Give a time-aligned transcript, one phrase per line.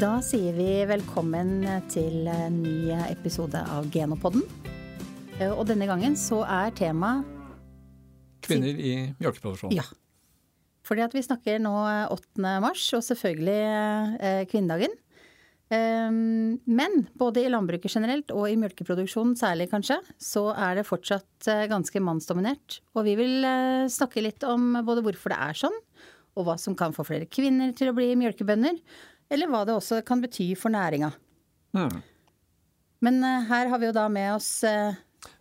[0.00, 1.58] Da sier vi velkommen
[1.92, 4.46] til en ny episode av Genopodden.
[5.36, 7.18] Eh, Og denne gangen så er tema
[8.40, 9.74] Kvinner i mjølkeproduksjon.
[9.76, 9.84] Ja.
[10.88, 11.74] Fordi at vi snakker nå
[12.16, 12.40] 8.
[12.64, 13.58] mars, og selvfølgelig
[14.24, 14.96] eh, kvinnedagen.
[15.70, 21.46] Um, men både i landbruket generelt og i mjølkeproduksjonen særlig kanskje, så er det fortsatt
[21.52, 22.80] eh, ganske mannsdominert.
[22.96, 23.44] Og vi vil
[23.92, 25.78] snakke litt om både hvorfor det er sånn,
[26.40, 28.80] og hva som kan få flere kvinner til å bli mjølkebønder.
[29.30, 31.12] Eller hva det også kan bety for næringa.
[31.76, 32.00] Mm.
[33.06, 34.96] Men eh, her har vi jo da med oss eh,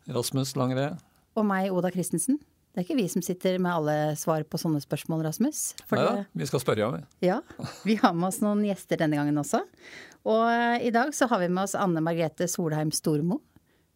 [0.07, 0.91] Rasmus Langre.
[1.35, 2.37] og meg, Oda Christensen.
[2.69, 5.73] Det er ikke vi som sitter med alle svar på sånne spørsmål, Rasmus.
[5.89, 6.89] For Ja, det- vi skal spørre, ja.
[6.91, 7.27] vi.
[7.27, 7.39] ja,
[7.83, 9.63] vi har med oss noen gjester denne gangen også.
[10.29, 13.41] Og eh, i dag så har vi med oss Anne Margrethe Solheim Stormo,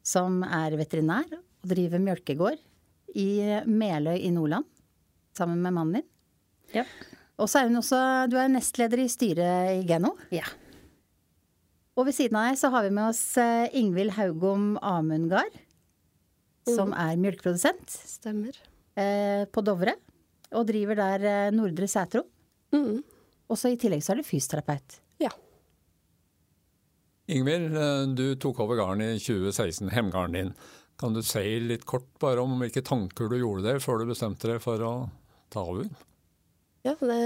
[0.03, 2.57] som er veterinær og driver mjølkegård
[3.15, 3.27] i
[3.69, 4.65] Meløy i Nordland,
[5.37, 6.09] sammen med mannen din.
[6.73, 6.83] Ja.
[7.41, 10.13] Og så er hun også, du er nestleder i styret i Geno.
[10.33, 10.45] Ja.
[11.97, 15.53] Og ved siden av deg så har vi med oss eh, Ingvild Haugom Amundgard,
[16.69, 18.57] som er mjølkeprodusent Stemmer.
[18.97, 19.95] eh, på Dovre.
[20.53, 22.23] Og driver der eh, Nordre Sætro.
[22.73, 23.01] Mm.
[23.49, 24.99] Og så i tillegg så er du fysioterapeut.
[25.21, 25.33] Ja.
[27.33, 27.73] Ingvild,
[28.17, 30.55] du tok over gården i 2016, hjemgården din.
[30.99, 34.49] Kan du si litt kort bare om hvilke tanker du gjorde deg før du bestemte
[34.49, 34.93] deg for å
[35.53, 35.89] ta over?
[36.83, 37.17] Ja, det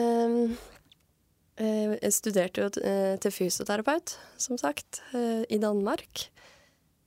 [1.57, 6.27] eh, Jeg studerte jo eh, til fysioterapeut, som sagt, eh, i Danmark.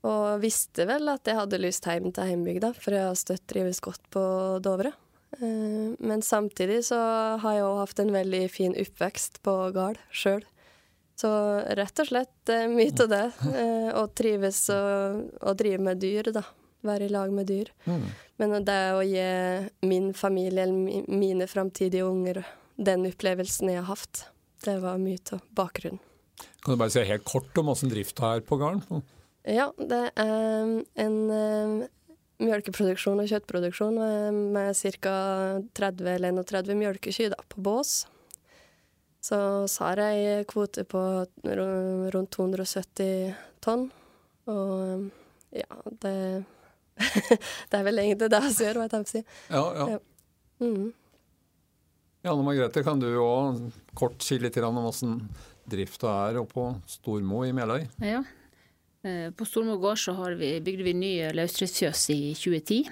[0.03, 3.83] Og visste vel at jeg hadde lyst hjem til heimbygda, for jeg har støtt trives
[3.85, 4.23] godt på
[4.65, 4.95] Dovre.
[5.41, 6.97] Men samtidig så
[7.39, 10.41] har jeg òg hatt en veldig fin oppvekst på gard sjøl.
[11.21, 11.31] Så
[11.79, 13.27] rett og slett mye av det.
[14.01, 16.43] Og trives og drive med dyr, da.
[16.87, 17.69] Være i lag med dyr.
[17.85, 18.07] Mm.
[18.41, 19.25] Men det å gi
[19.85, 22.43] min familie eller mine framtidige unger
[22.81, 24.25] den opplevelsen jeg har hatt,
[24.65, 26.01] det var mye av bakgrunnen.
[26.65, 29.03] Kan du bare si helt kort om åssen drifta er på gården?
[29.49, 30.71] Ja, det er
[31.05, 31.89] en eh,
[32.41, 34.01] mjølkeproduksjon og kjøttproduksjon
[34.53, 35.15] med, ca.
[35.77, 38.03] 30 eller 31 mjølkekyr på bås.
[39.21, 41.01] Så så har en kvote på
[41.45, 43.91] rundt 270 tonn.
[44.49, 45.11] Og
[45.53, 46.45] ja, det
[46.99, 49.23] Det er vel egentlig det vi gjør, hva jeg tenker å si.
[49.51, 49.87] Ja, ja.
[49.95, 50.01] Ja.
[50.61, 50.89] Mm.
[52.27, 53.63] Janne Margrethe, kan du òg
[53.97, 55.15] kort si litt om åssen
[55.71, 57.87] drifta er oppe på Stormo i Meløy?
[58.05, 58.21] Ja.
[59.07, 62.83] Eh, På Stormo gård så har vi, bygde vi ny løsdriftsfjøs i 2010,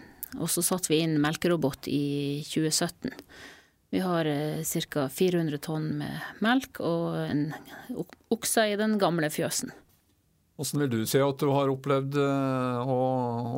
[0.41, 3.13] og så satte vi inn melkerobot i 2017.
[3.93, 4.25] Vi har
[4.65, 5.05] ca.
[5.09, 7.47] 400 tonn med melk og en
[7.97, 9.71] ok- okse i den gamle fjøsen.
[10.59, 12.95] Åssen vil du si at du har opplevd eh, å,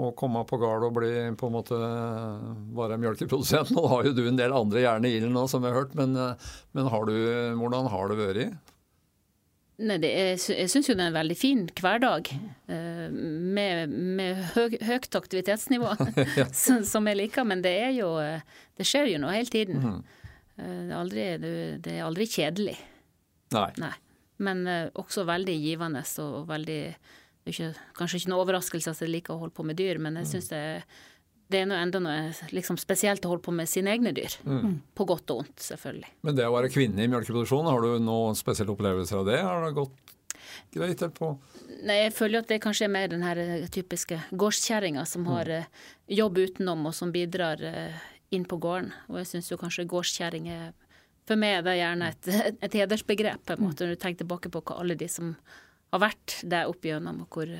[0.04, 1.78] å komme på gård og bli på en måte
[2.76, 3.70] bare melkeprodusent?
[3.72, 5.94] Nå har jo du en del andre jern i ilden nå, som vi har hørt,
[5.96, 7.14] men, eh, men har du,
[7.56, 8.58] hvordan har det vært?
[9.80, 12.28] Nei, det er, jeg syns jo det er en veldig fin hverdag,
[12.68, 15.94] eh, med, med høy, høyt aktivitetsnivå,
[16.66, 17.48] som som jeg liker.
[17.48, 18.12] Men det er jo
[18.76, 19.80] Det skjer jo noe hele tiden.
[19.80, 20.04] Mm.
[20.60, 22.76] Det er aldri, det- det er aldri kjedelig.
[23.56, 23.70] Nei.
[23.80, 23.94] Nei.
[24.40, 26.82] Men eh, også veldig givende og veldig
[27.50, 30.28] ikke, Kanskje ikke noe overraskelse at jeg liker å holde på med dyr, men jeg
[30.28, 30.60] syns det,
[31.50, 34.36] det er noe enda noe liksom spesielt å holde på med sine egne dyr.
[34.94, 36.12] På godt og ondt, selvfølgelig.
[36.26, 39.40] Men det å være kvinne i mjølkeproduksjon, har du noen spesielle opplevelser av det?
[39.42, 40.14] Har det gått
[40.74, 41.00] greit?
[41.00, 41.32] eller på?
[41.80, 45.50] Nei, jeg føler at det kanskje er mer den her eh, typiske gårdskjerringa som har
[45.50, 45.68] eh,
[46.12, 47.98] jobb utenom, og som bidrar eh,
[48.36, 48.92] inn på gården.
[49.10, 50.70] Og jeg syns jo kanskje gårdskjerring er
[51.28, 52.30] For meg er det gjerne et,
[52.66, 55.34] et hedersbegrep, på en måte, når du tenker tilbake på hva alle de som
[55.90, 57.52] har vært der opp igjennom, og hvor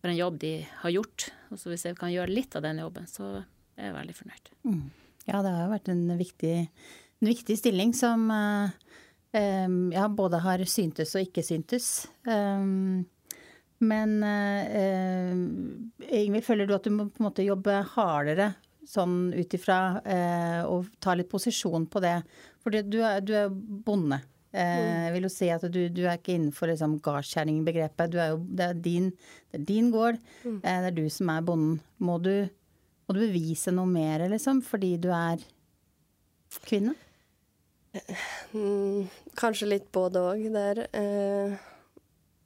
[0.00, 1.28] for en jobb de har gjort.
[1.50, 3.24] Og så hvis jeg kan gjøre litt av den jobben, så
[3.76, 4.52] er jeg veldig fornøyd.
[5.26, 6.54] Ja, det har vært en viktig,
[7.22, 8.70] en viktig stilling som uh,
[9.34, 12.06] um, ja, både har syntes og ikke syntes.
[12.28, 13.06] Um,
[13.82, 14.14] men
[16.06, 18.54] Ingvild, føler du at du må på en måte jobbe hardere
[18.88, 22.20] sånn ut ifra uh, og ta litt posisjon på det?
[22.66, 23.52] Fordi du du er
[23.86, 24.18] bonde.
[24.56, 28.12] Eh, vil jo si at du, du er ikke innenfor liksom, gardskjæringbegrepet.
[28.12, 28.16] Du
[28.56, 29.10] det, er din,
[29.52, 30.20] det er din gård.
[30.46, 31.76] Eh, det er du som er bonden.
[31.98, 32.48] Må du,
[33.06, 35.44] må du bevise noe mer, liksom, fordi du er
[36.64, 36.96] kvinne?
[38.52, 40.82] Mm, kanskje litt både òg der.
[40.96, 41.56] Eh,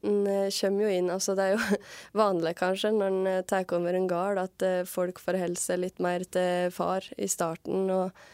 [0.01, 1.79] en kommer jo inn Altså, det er jo
[2.23, 6.27] vanlig kanskje når en tar over en gard, at eh, folk forholder seg litt mer
[6.27, 7.87] til far i starten.
[7.95, 8.27] Og,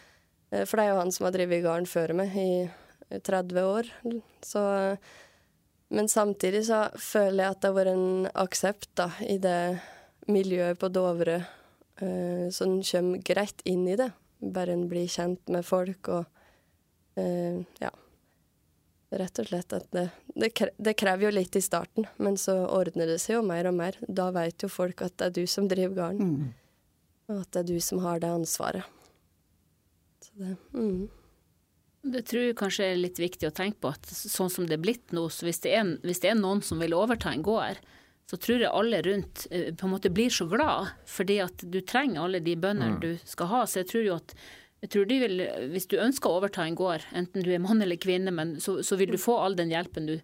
[0.50, 3.90] for det er jo han som har drevet gården før meg i eh, 30 år.
[4.44, 4.62] Så
[5.88, 9.78] Men samtidig så føler jeg at det har vært en aksept da, i det
[10.26, 11.36] miljøet på Dovre,
[12.02, 14.08] uh, som kommer greit inn i det.
[14.42, 16.24] Bare en blir kjent med folk og
[17.22, 17.92] uh, ja.
[19.14, 23.06] Rett og slett at det, det, det, krever jo litt i starten, men så ordner
[23.06, 23.94] det seg jo mer og mer.
[24.02, 26.50] Da vet jo folk at det er du som driver gården, mm.
[27.30, 28.95] og at det er du som har det ansvaret.
[30.26, 31.06] Så det, mm.
[32.06, 34.82] Det tror jeg kanskje er litt viktig å tenke på at sånn som det er
[34.84, 37.80] blitt nå, så hvis det er, hvis det er noen som vil overta en gård,
[38.30, 41.80] så tror jeg alle rundt eh, på en måte blir så glad, fordi at du
[41.86, 43.02] trenger alle de bøndene mm.
[43.02, 43.64] du skal ha.
[43.66, 44.34] Så jeg tror jo at
[44.84, 45.40] jeg tror de vil,
[45.72, 48.76] Hvis du ønsker å overta en gård, enten du er mann eller kvinne, men så,
[48.84, 50.18] så vil du få all den hjelpen du,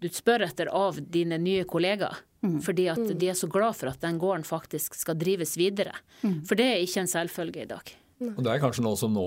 [0.00, 2.22] du spør etter av dine nye kollegaer.
[2.46, 2.60] Mm.
[2.62, 3.14] Fordi at mm.
[3.18, 5.96] de er så glad for at den gården faktisk skal drives videre.
[6.22, 6.44] Mm.
[6.46, 7.96] For det er ikke en selvfølge i dag.
[8.16, 9.26] Og Det er kanskje noe som nå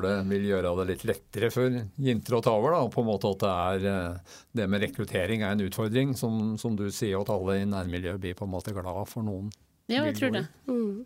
[0.00, 2.72] det, vil gjøre det litt lettere for jenter å ta over.
[2.72, 6.56] da, på en måte at Det er eh, det med rekruttering er en utfordring, som,
[6.56, 9.52] som du sier, at alle i nærmiljøet blir på en måte glad for noen.
[9.90, 10.46] Ja, jeg tror det.
[10.70, 11.04] Mm.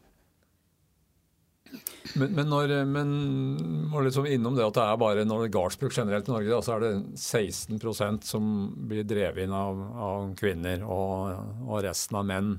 [2.15, 6.35] Men, men, når, men liksom innom det at det er bare når gardsbruk generelt i
[6.35, 8.51] Norge, da, så er det 16% som
[8.87, 12.53] blir drevet inn av, av kvinner, og, og resten av menn.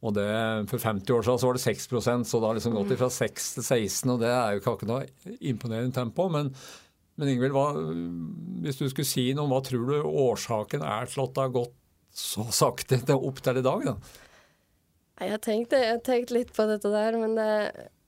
[0.00, 0.28] Og det,
[0.70, 3.50] For 50 år siden så var det 6% så det har liksom gått fra 6
[3.58, 5.02] til 16, og det er jo ikke noe
[5.52, 6.28] imponerende tempo.
[6.32, 6.48] Men,
[7.20, 7.66] men Ingvild, hva,
[8.64, 11.76] hvis du skulle si noe, hva tror du årsaken er til at det har gått
[12.16, 13.86] så sakte opp til i dag?
[13.86, 13.96] da?
[15.20, 17.50] Jeg har tenkt, jeg har tenkt litt på dette der, men det,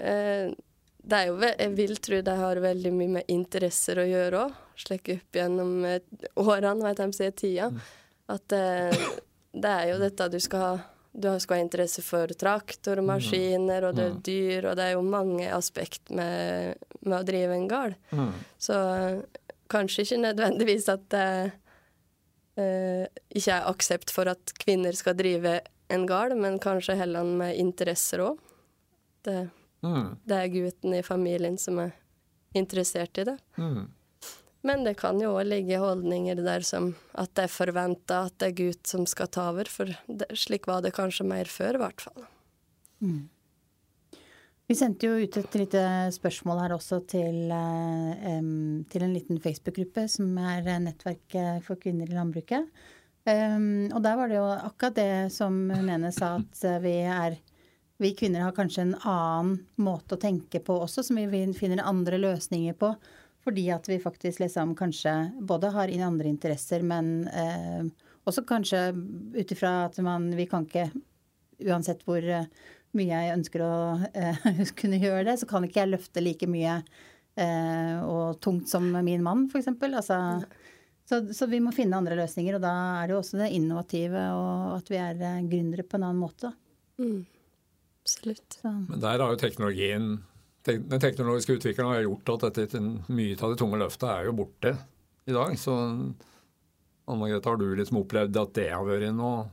[0.00, 0.54] eh,
[1.02, 4.56] det er jo, jeg vil tro det har veldig mye med interesser å gjøre òg.
[4.80, 6.00] Slik opp gjennom eh,
[6.40, 7.68] årene, hva jeg, sier tida.
[7.68, 7.84] Mm.
[8.32, 9.04] At eh,
[9.52, 10.72] det er jo dette du skal ha
[11.12, 14.94] du skal ha interesse for traktor og maskiner, og det er dyr, og det er
[14.94, 17.96] jo mange aspekt med, med å drive en gård.
[18.16, 18.30] Mm.
[18.56, 18.78] Så
[19.72, 21.26] kanskje ikke nødvendigvis at det
[22.60, 25.58] eh, ikke er aksept for at kvinner skal drive
[25.92, 28.40] en gård, men kanskje heller med interesser òg.
[29.22, 29.36] Det,
[29.84, 30.06] mm.
[30.24, 31.92] det, er gutten i familien som er
[32.56, 33.36] interessert i det.
[33.60, 33.84] Mm.
[34.62, 38.52] Men det kan jo òg ligge holdninger der som at det er forventa at det
[38.52, 41.82] er gutt som skal ta over, for det, slik var det kanskje mer før, i
[41.82, 42.26] hvert fall.
[43.02, 43.22] Mm.
[44.70, 45.82] Vi sendte jo ut et lite
[46.14, 52.16] spørsmål her også til, um, til en liten Facebook-gruppe som er Nettverket for kvinner i
[52.16, 52.70] landbruket.
[53.22, 57.36] Og der var det jo akkurat det som Nene sa, at vi er
[58.02, 62.18] vi kvinner har kanskje en annen måte å tenke på også, som vi finner andre
[62.18, 62.88] løsninger på.
[63.42, 67.88] Fordi at vi faktisk liksom kanskje både har inn andre interesser, men eh,
[68.28, 68.84] også kanskje
[69.34, 70.90] ut ifra at man Vi kan ikke,
[71.66, 72.46] uansett hvor eh,
[72.98, 73.72] mye jeg ønsker å
[74.14, 74.46] eh,
[74.80, 76.78] kunne gjøre det, så kan ikke jeg løfte like mye
[77.34, 79.72] eh, og tungt som min mann, f.eks.
[79.72, 80.18] Altså,
[81.08, 84.26] så, så, vi må finne andre løsninger, og da er det jo også det innovative
[84.36, 86.52] og at vi er eh, gründere på en annen måte.
[87.02, 87.24] Mm.
[88.02, 88.60] Absolutt.
[88.60, 88.70] Så.
[88.88, 90.12] Men der har jo teknologien
[90.68, 92.80] den teknologiske utviklingen har gjort at dette,
[93.10, 94.76] mye av det tunge løftet er jo borte
[95.26, 95.56] i dag.
[95.58, 99.46] Så Anne Margrethe, har du liksom opplevd at det har vært noe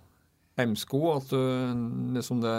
[0.60, 1.02] hemsko?
[1.16, 2.58] At du liksom det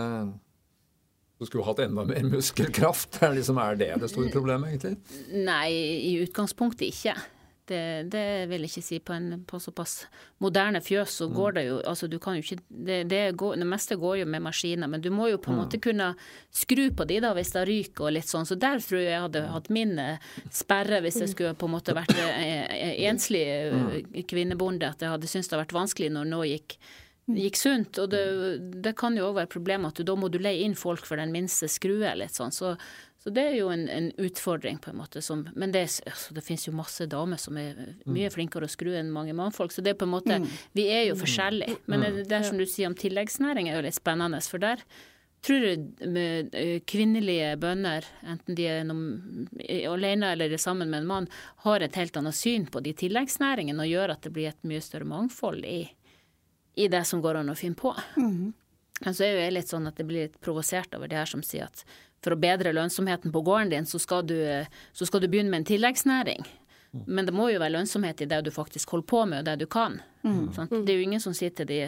[1.40, 3.16] du skulle hatt enda mer muskelkraft?
[3.38, 5.20] Liksom, er det det store problemet, egentlig?
[5.46, 5.70] Nei,
[6.10, 7.14] i utgangspunktet ikke.
[7.70, 8.98] Det, det, vil jeg ikke si.
[8.98, 9.92] På, en, på såpass
[10.42, 11.54] moderne fjøs så går mm.
[11.54, 14.42] det jo altså du kan jo ikke, det, det, går, det, meste går jo med
[14.42, 15.60] maskiner, men du må jo på en mm.
[15.62, 16.08] måte kunne
[16.50, 18.48] skru på de da hvis det ryker og litt sånn.
[18.48, 21.76] Så der tror jeg jeg hadde hatt min eh, sperre hvis jeg skulle på en
[21.76, 23.44] måte vært eh, eh, enslig
[24.30, 24.90] kvinnebonde.
[24.90, 26.80] At jeg hadde syntes det hadde vært vanskelig når nå gikk
[27.38, 28.00] gikk sunt.
[28.02, 28.24] Og det,
[28.84, 31.20] det kan jo òg være problemet at du, da må du leie inn folk for
[31.20, 32.10] den minste skrue.
[32.18, 32.54] litt sånn.
[32.54, 32.74] Så,
[33.20, 35.22] så det er jo en, en, utfordring, på en måte.
[35.22, 38.34] Som, men det, altså, det finnes jo masse damer som er mye mm.
[38.36, 39.74] flinkere å skru enn mange mannfolk.
[39.74, 40.50] Så det er på en måte mm.
[40.78, 41.82] Vi er jo forskjellige.
[41.90, 44.42] Men det, det som du sier om tilleggsnæring, er jo litt spennende.
[44.46, 44.84] For der
[45.44, 49.46] tror jeg med eh, kvinnelige bønder, enten de er noen,
[49.88, 51.28] alene eller sammen med en mann,
[51.64, 54.82] har et helt annet syn på de tilleggsnæringene og gjør at det blir et mye
[54.84, 55.82] større mangfold i,
[56.74, 57.94] i det som går an å finne på.
[58.16, 58.52] Mm.
[59.00, 61.28] Men så er jo jeg litt sånn at jeg blir litt provosert over det her
[61.30, 61.84] som sier at
[62.20, 64.36] for å bedre lønnsomheten på gården din, så skal du,
[64.92, 66.44] så skal du begynne med en tilleggsnæring.
[66.90, 69.60] Men det må jo være lønnsomhet i det du faktisk holder på med, og det
[69.62, 70.00] du kan.
[70.26, 70.48] Mm.
[70.50, 71.78] Det er jo ingen som sier til de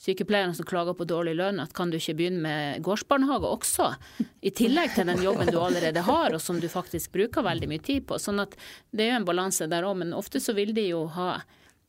[0.00, 3.90] sykepleierne som klager på dårlig lønn, at kan du ikke begynne med gårdsbarnehage også,
[4.40, 7.84] i tillegg til den jobben du allerede har, og som du faktisk bruker veldig mye
[7.84, 8.18] tid på.
[8.22, 8.56] Sånn at
[8.90, 11.34] det er jo en balanse der òg, men ofte så vil de jo ha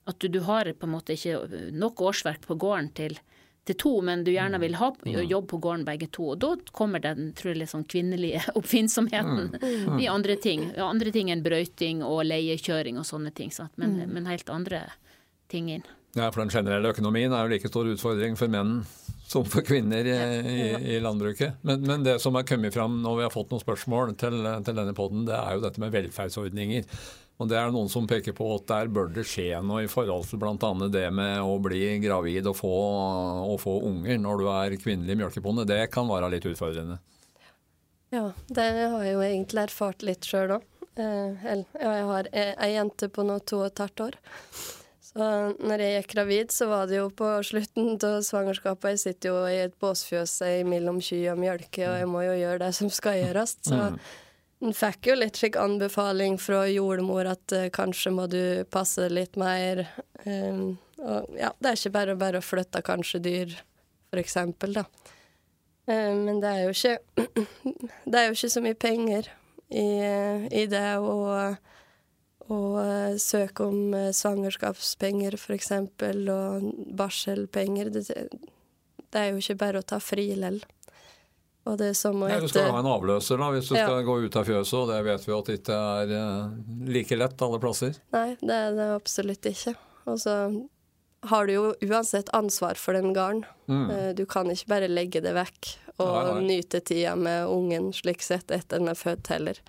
[0.08, 3.20] at du, du har på en måte ikke nok årsverk på gården til
[3.68, 6.30] til to, men du gjerne vil ha jobb på gården begge to.
[6.34, 9.68] Og da kommer den tror jeg, liksom kvinnelige oppfinnsomheten mm.
[9.92, 10.00] mm.
[10.00, 10.70] i andre ting.
[10.84, 14.14] Andre ting enn brøyting og leiekjøring og sånne ting, men, mm.
[14.14, 14.86] men, helt andre
[15.52, 15.86] ting inn.
[16.16, 18.80] Ja, for den generelle økonomien er jo like stor utfordring for menn
[19.28, 20.18] som for kvinner i,
[20.96, 21.60] i, landbruket.
[21.62, 24.78] Men, men, det som er kommet fram når vi har fått noen spørsmål til, til
[24.78, 26.88] denne poden, det er jo dette med velferdsordninger.
[27.38, 30.26] Og Det er noen som peker på at der bør det skje noe i forhold
[30.30, 30.72] til bl.a.
[30.90, 32.72] det med å bli gravid og få,
[33.52, 35.68] og få unger når du er kvinnelig mjølkebonde.
[35.70, 36.98] Det kan være litt utfordrende.
[38.16, 40.66] Ja, det har jeg jo egentlig erfart litt sjøl òg.
[40.98, 41.46] Eh,
[41.78, 44.20] jeg har ei jente på nå to og et halvt år.
[45.18, 45.28] Så
[45.66, 48.94] når jeg gikk gravid, så var det jo på slutten av svangerskapet.
[48.94, 50.36] Jeg sitter jo i et båsfjøs
[50.70, 53.56] mellom ky og mjølke, og jeg må jo gjøre det som skal gjøres.
[53.66, 53.98] Så mm.
[54.66, 59.38] En fikk jo litt slik anbefaling fra jordmor at uh, kanskje må du passe litt
[59.38, 59.84] mer.
[60.26, 63.54] Um, og ja, det er ikke bare bare å flytte kanskje dyr,
[64.10, 64.86] for eksempel, da.
[65.86, 67.28] Um, men det er jo ikke
[68.10, 69.30] Det er jo ikke så mye penger
[69.70, 69.86] i,
[70.50, 71.14] i det å,
[72.54, 77.92] å søke om uh, svangerskapspenger, eksempel, og barselpenger.
[77.94, 80.62] Det, det er jo ikke bare å ta fri lell.
[81.68, 83.84] Og det er som å Nei, Du skal ha en avløser da, hvis du ja.
[83.84, 86.56] skal gå ut av fjøset, og det vet vi at det ikke er uh,
[86.88, 88.00] like lett alle plasser.
[88.16, 89.76] Nei, det er det absolutt ikke.
[90.08, 90.38] Og så
[91.28, 93.44] har du jo uansett ansvar for den gården.
[93.68, 93.90] Mm.
[94.16, 96.44] Du kan ikke bare legge det vekk og nei, nei.
[96.52, 99.60] nyte tida med ungen slik sett etter den er født heller.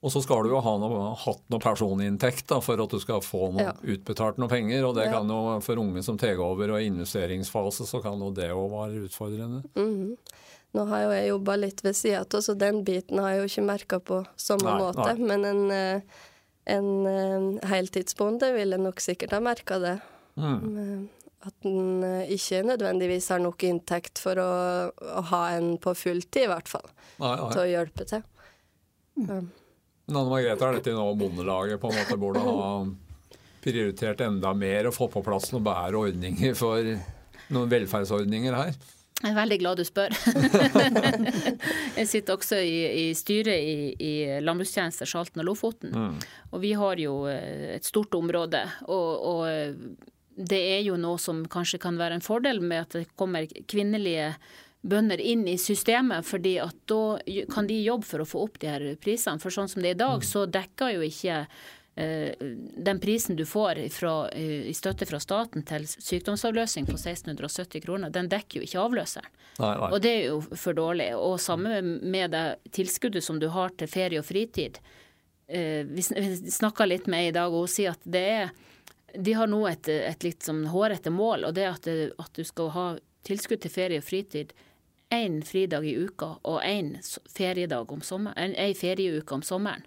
[0.00, 3.20] Og så skal du jo ha noe, hatt noe personinntekt da, for at du skal
[3.20, 3.74] få noe, ja.
[3.96, 4.86] utbetalt noe penger.
[4.88, 5.18] Og det ja.
[5.18, 9.04] kan jo for unge som tar over og investeringsfase, så kan jo det òg være
[9.04, 9.60] utfordrende.
[9.76, 10.16] Mm -hmm.
[10.72, 13.48] Nå har jo jeg jobba litt ved sida av, så den biten har jeg jo
[13.50, 15.14] ikke merka på samme nei, måte.
[15.14, 15.26] Nei.
[15.26, 16.02] Men en, eh,
[16.64, 19.96] en, en eh, heltidsbonde ville nok sikkert ha merka det.
[20.36, 21.08] Mm.
[21.42, 24.50] At en eh, ikke nødvendigvis har nok inntekt for å,
[24.94, 26.86] å ha en på fulltid, i hvert fall.
[27.18, 28.22] Nei, til å hjelpe til.
[29.18, 29.50] Mm.
[30.10, 32.70] Men Anne Margrethe, er dette nå Bondelaget på en måte burde ha
[33.62, 36.86] prioritert enda mer og fått på plass noen bedre ordninger for
[37.54, 38.74] noen velferdsordninger her?
[39.20, 40.14] Jeg er veldig glad du spør.
[41.98, 45.92] jeg sitter også i, i styret i, i landbrukstjenester Salten og Lofoten.
[45.92, 46.14] Mm.
[46.56, 48.62] Og vi har jo eh, et stort område.
[48.88, 50.08] Og, og,
[50.40, 54.32] det er jo noe som kanskje kan være en fordel med at det kommer kvinnelige
[54.80, 57.18] bønder inn i systemet, fordi at da
[57.52, 59.42] kan de jobbe for å få opp de her prisene.
[59.42, 60.28] For sånn som det er i dag, mm.
[60.30, 61.44] så dekker jo ikke
[62.00, 62.32] Eh,
[62.76, 68.10] den prisen du får fra, eh, i støtte fra staten til sykdomsavløsning på 1670 kroner,
[68.10, 69.26] den dekker jo ikke avløseren.
[69.58, 69.90] Nei, nei.
[69.90, 71.10] Og det er jo for dårlig.
[71.18, 74.78] Og samme med det tilskuddet som du har til ferie og fritid.
[75.48, 78.50] Eh, vi snakka litt med i dag, og hun sier at det er
[79.10, 81.86] De har nå et, et litt sånn hårete mål, og det er at,
[82.22, 82.84] at du skal ha
[83.26, 84.52] tilskudd til ferie og fritid
[85.10, 86.94] én fridag i uka og én
[87.34, 89.86] feriedag om sommeren, ei ferieuke om sommeren.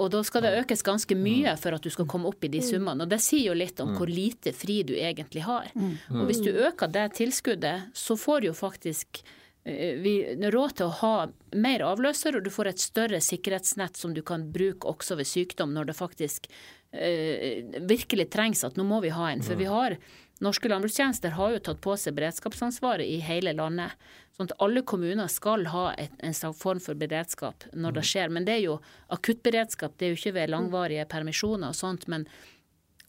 [0.00, 2.62] Og da skal det økes ganske mye for at du skal komme opp i de
[2.62, 2.66] mm.
[2.66, 3.04] summene.
[3.04, 3.98] Og det sier jo litt om mm.
[3.98, 5.68] hvor lite fri du egentlig har.
[5.74, 5.92] Mm.
[6.14, 9.20] Og hvis du øker det tilskuddet, så får du jo faktisk
[9.64, 11.14] eh, vi råd til å ha
[11.58, 15.74] mer avløser, og du får et større sikkerhetsnett som du kan bruke også ved sykdom,
[15.76, 16.48] når det faktisk
[16.94, 19.44] uh, virkelig trengs at nå må vi ha en.
[19.44, 19.98] For vi har
[20.40, 23.92] Norske landbrukstjenester har jo tatt på seg beredskapsansvaret i hele landet.
[24.36, 28.08] Sånn at alle kommuner skal ha et, en form for beredskap når det mm.
[28.12, 28.32] skjer.
[28.32, 28.78] Men det er jo
[29.12, 32.08] akuttberedskap, det er jo ikke ved langvarige permisjoner og sånt.
[32.08, 32.26] men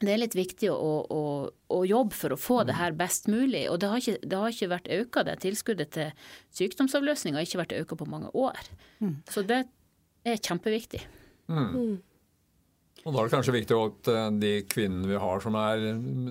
[0.02, 1.24] det er litt viktig å, å,
[1.70, 2.80] å, jobbe for å få det mm.
[2.80, 3.68] her best mulig.
[3.70, 7.62] Og det har ikke, det har ikke vært økt, det tilskuddet til sykdomsavløsning har ikke
[7.62, 8.58] vært økt på mange år.
[8.98, 9.20] Mm.
[9.30, 9.60] Så det
[10.26, 11.04] er kjempeviktig.
[11.52, 12.00] Mm.
[13.02, 15.86] Og Da er det kanskje viktig at eh, de kvinnene vi har som er,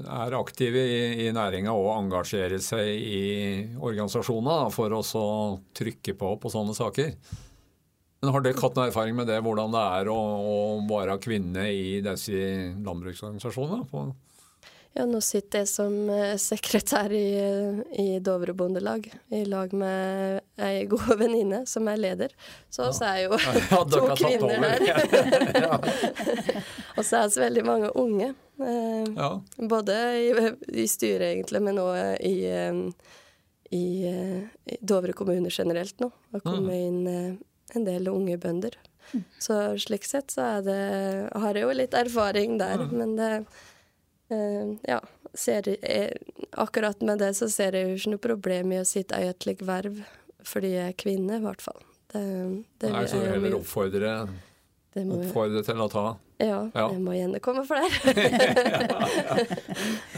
[0.05, 3.23] er aktive i, i næringa, og engasjerer seg i
[3.75, 5.03] organisasjoner for å
[5.75, 7.15] trykke på på sånne saker.
[8.21, 10.19] Men Har dere hatt noen erfaring med det, hvordan det er å,
[10.55, 12.43] å være kvinne i disse
[12.85, 14.05] landbruksorganisasjonene?
[14.93, 17.27] Ja, nå sitter jeg som eh, sekretær i,
[18.03, 22.35] i Dovre Bondelag i lag med ei god venninne som er leder.
[22.71, 25.79] Så oss er jo ja, to kvinner der.
[26.97, 28.33] og så er vi veldig mange unge.
[28.61, 29.31] Eh, ja.
[29.57, 30.29] Både i,
[30.83, 32.83] i, styret, egentlig, men òg i, eh,
[33.71, 36.11] i, i, Dovre kommune generelt nå.
[36.29, 36.87] Det har kommet mm.
[36.91, 37.35] inn eh,
[37.79, 38.75] en del unge bønder.
[39.13, 39.25] Mm.
[39.43, 40.81] Så slik sett så er det,
[41.31, 42.97] har jeg jo litt erfaring der, mm.
[42.99, 43.31] men det
[44.87, 45.01] ja,
[45.35, 46.17] ser, jeg,
[46.53, 49.43] akkurat med det så ser jeg jo ikke noe problem i å sitte i et
[49.43, 50.01] slikt verv
[50.47, 51.83] fordi jeg er kvinne, i hvert fall.
[52.11, 52.21] Det,
[52.81, 54.15] det Nei, så du heller oppfordre,
[54.97, 56.05] oppfordre til å ta
[56.41, 56.87] Ja, ja.
[56.89, 58.15] det må gjerne komme flere.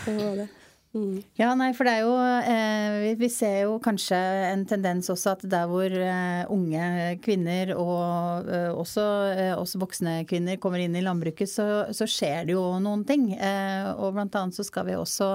[0.07, 0.49] det må det.
[0.93, 1.23] Mm.
[1.41, 4.19] Ja, nei, for det er jo eh, vi, ser jo kanskje
[4.51, 10.19] en tendens også at der hvor eh, unge kvinner og eh, også, eh, også, voksne
[10.29, 13.31] kvinner kommer inn i landbruket, så, så skjer det jo noen ting.
[13.33, 15.31] Eh, og blant annet så skal vi også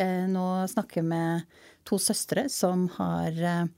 [0.00, 1.44] eh, nå snakke med
[1.88, 3.68] to søstre som har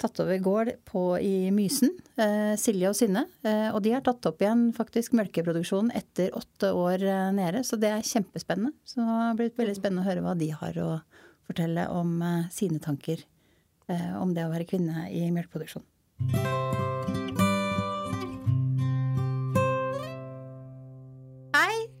[0.00, 1.92] tatt over gård på, i Mysen.
[2.60, 3.26] Silje og Synne.
[3.74, 7.04] Og de har tatt opp igjen faktisk melkeproduksjonen etter åtte år
[7.36, 8.72] nede, så det er kjempespennende.
[8.84, 10.90] Så det har blitt veldig spennende å høre hva de har å
[11.48, 12.18] fortelle om
[12.52, 13.24] sine tanker
[14.20, 15.86] om det å være kvinne i melkeproduksjon.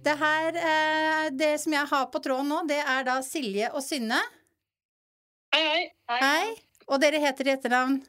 [0.02, 3.84] Det her, eh, det som jeg har på tråden nå, det er da Silje og
[3.84, 4.18] Synne.
[5.52, 5.84] Hei, hei.
[6.08, 6.18] Hei.
[6.24, 6.69] hei.
[6.90, 8.00] Og dere heter i etternavn?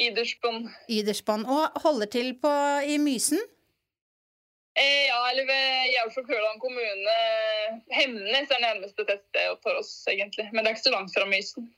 [0.00, 0.70] Ydersbond.
[0.90, 1.46] Ydersbond.
[1.46, 2.50] Og holder til på,
[2.88, 3.38] i Mysen?
[4.74, 7.18] Eh, ja, eller ved Køland kommune.
[7.94, 10.48] Hemnes er nærmeste tettsted for oss, egentlig.
[10.50, 11.68] Men det er ikke så langt fra Mysen.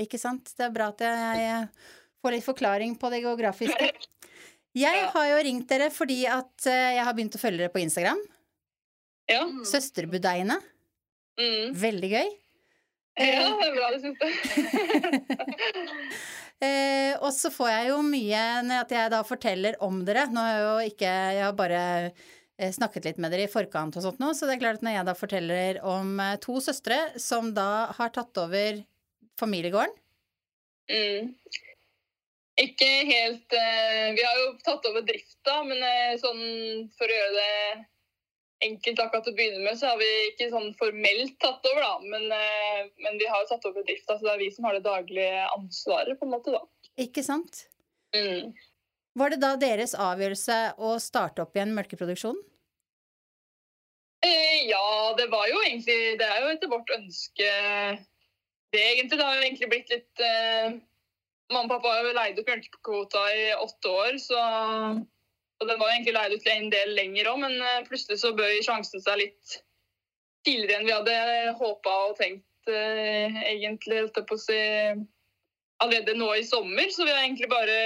[0.00, 0.54] Ikke sant.
[0.56, 1.66] Det er bra at jeg
[2.22, 3.92] får litt forklaring på det geografiske.
[4.78, 7.80] Jeg har jo ringt dere fordi at eh, jeg har begynt å følge dere på
[7.80, 8.20] Instagram.
[9.26, 9.40] Ja.
[9.48, 9.64] Mm.
[9.66, 10.58] Søsterbudeiene.
[11.40, 11.72] Mm.
[11.74, 12.28] Veldig gøy.
[13.18, 14.32] Ja, det er bra, det syns jeg.
[16.66, 20.28] eh, og så får jeg jo mye når jeg da forteller om dere.
[20.32, 21.82] Nå har jeg jo ikke Jeg har bare
[22.58, 24.86] eh, snakket litt med dere i forkant og sånt nå, så det er klart at
[24.86, 28.82] når jeg da forteller om eh, to søstre som da har tatt over
[29.40, 29.94] familiegården
[30.90, 31.32] mm.
[32.58, 36.42] Ikke helt eh, Vi har jo tatt over drifta, men eh, sånn
[36.98, 37.86] for å gjøre det
[38.64, 41.94] enkelt akkurat til å begynne med, så har vi ikke sånn formelt tatt over, da.
[42.14, 44.78] Men, eh, men vi har jo tatt over drifta, så det er vi som har
[44.78, 46.64] det daglige ansvaret, på en måte, da.
[46.98, 47.66] Ikke sant?
[48.16, 48.54] Mm.
[49.18, 52.42] Var det da deres avgjørelse å starte opp igjen melkeproduksjonen?
[54.26, 57.50] Eh, ja, det var jo egentlig Det er jo etter vårt ønske
[58.74, 59.18] det, egentlig.
[59.18, 60.72] Det har jo egentlig blitt litt eh,
[61.54, 64.40] Mamma og pappa har jo leid opp melkekvota i åtte år, så
[65.58, 68.34] og den var egentlig leid ut til en del lenger òg, men eh, plutselig så
[68.36, 69.58] bøy sjansen seg litt
[70.46, 74.58] tidligere enn vi hadde håpa og tenkt, eh, egentlig, holdt jeg på å si,
[75.82, 76.90] allerede nå i sommer.
[76.94, 77.78] Så vi har egentlig bare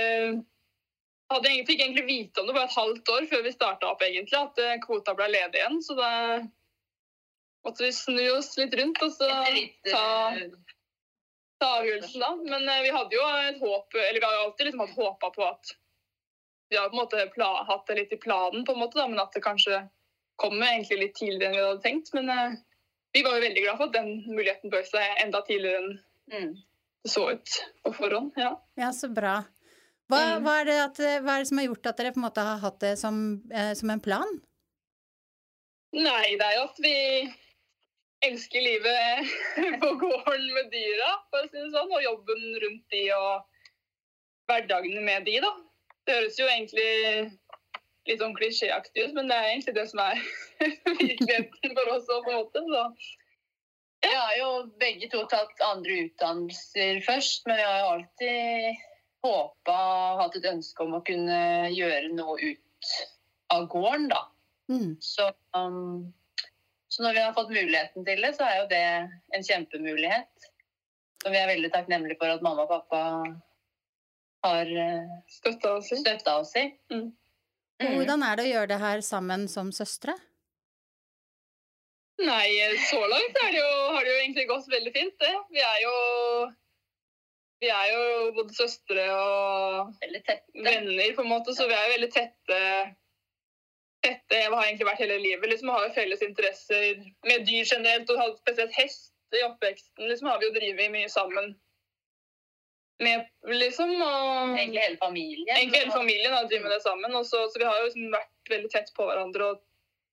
[1.33, 4.05] hadde egentlig, fikk egentlig vite om det bare et halvt år før vi starta opp,
[4.05, 5.79] egentlig, at uh, kvota ble ledig igjen.
[5.85, 6.11] Så da
[7.65, 9.31] måtte vi snu oss litt rundt og så
[9.89, 10.03] ta,
[11.63, 12.35] ta avgjørelsen da.
[12.53, 15.47] Men vi hadde jo et håp, eller vi har jo alltid liksom hatt håpa på
[15.49, 15.73] at
[16.73, 19.21] vi har på en måte hatt det litt i planen, på en måte, da, men
[19.21, 19.85] at det kanskje
[20.41, 22.13] kommer egentlig litt tidligere enn vi hadde tenkt.
[22.17, 22.55] Men uh,
[23.13, 25.91] vi var jo veldig glad for at den muligheten bød seg enda tidligere enn
[26.33, 26.55] mm.
[27.05, 28.33] det så ut på forhånd.
[28.41, 29.43] Ja, ja så bra.
[30.09, 30.47] Hva, mm.
[30.47, 32.65] hva, er at, hva, er det som har gjort at dere på en måte har
[32.65, 33.21] hatt det som,
[33.53, 34.41] eh, som en plan?
[35.93, 36.97] Nei, det er jo at vi
[38.25, 39.33] elsker livet
[39.83, 43.49] på gården med dyra, for å si det sånn, og jobben rundt de og
[44.51, 45.53] hverdagene med de, da.
[46.07, 46.87] Det høres jo egentlig
[48.11, 50.23] litt sånn klisjéaktig ut, men det er egentlig det som er
[51.03, 52.63] virkeligheten for oss òg, på en måte.
[52.67, 52.87] Så.
[54.03, 54.49] Vi har jo
[54.83, 58.83] begge to tatt andre utdannelser først, men vi har jo alltid
[59.23, 61.39] håpa og hatt et ønske om å kunne
[61.71, 62.91] gjøre noe ut
[63.55, 64.25] av gården, da.
[64.73, 64.97] Mm.
[65.05, 66.11] Så, um,
[66.89, 68.85] så, når vi har fått muligheten til det, så er jo det
[69.37, 70.51] en kjempemulighet.
[71.23, 73.03] Så vi er veldig takknemlige for at mamma og pappa
[74.43, 76.01] har eh, støtta oss i.
[76.03, 76.67] Støtta oss i.
[76.93, 77.09] Mm.
[77.83, 77.95] Mm.
[77.97, 80.15] Hvordan er det å gjøre det her sammen som søstre?
[82.23, 82.49] Nei,
[82.87, 85.33] så langt det jo, har det jo egentlig gått veldig fint, det.
[85.51, 85.95] Vi er jo
[87.63, 89.93] vi er jo både søstre og
[90.67, 92.61] venner, på en måte, så vi er jo veldig tette.
[94.03, 95.47] tette Eva har egentlig vært hele livet.
[95.51, 100.09] liksom Har jo felles interesser med dyr generelt, og spesielt hest i oppveksten.
[100.11, 101.55] liksom Har vi jo drevet mye sammen
[103.03, 103.91] med, liksom.
[103.97, 105.57] Og egentlig hele familien.
[105.57, 107.17] Egentlig hele familien har drevet med det sammen.
[107.25, 109.61] Så, så, vi har jo liksom vært veldig tett på hverandre og